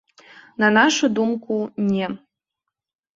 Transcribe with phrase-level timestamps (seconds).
[0.61, 1.57] На нашу думку,
[1.91, 2.07] не.